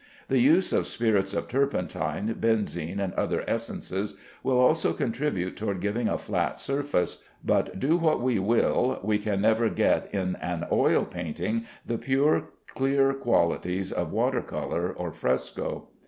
[0.29, 6.07] The use of spirits of turpentine, benzine, and other essences, will also contribute toward giving
[6.07, 11.05] a flat surface; but do what we will, we can never get in an oil
[11.05, 15.89] painting the pure, clear qualities of water color or fresco.